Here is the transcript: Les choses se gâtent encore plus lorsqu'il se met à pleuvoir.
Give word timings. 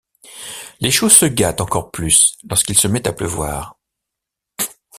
Les 0.79 0.89
choses 0.89 1.15
se 1.15 1.27
gâtent 1.27 1.61
encore 1.61 1.91
plus 1.91 2.35
lorsqu'il 2.49 2.75
se 2.75 2.87
met 2.87 3.07
à 3.07 3.13
pleuvoir. 3.13 3.77